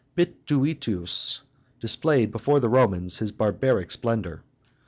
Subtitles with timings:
[0.15, 1.41] Bituitus
[1.79, 4.41] displayed before the Romans his barbaric splendor.